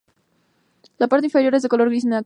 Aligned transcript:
La 0.97 1.07
parte 1.07 1.27
inferior 1.27 1.53
es 1.53 1.61
de 1.61 1.69
color 1.69 1.87
gris 1.89 2.03
claro. 2.05 2.19